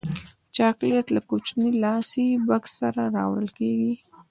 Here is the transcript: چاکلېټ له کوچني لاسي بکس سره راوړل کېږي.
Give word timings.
چاکلېټ 0.55 1.07
له 1.15 1.21
کوچني 1.29 1.69
لاسي 1.83 2.27
بکس 2.47 2.71
سره 2.81 3.01
راوړل 3.15 3.47
کېږي. 3.57 3.93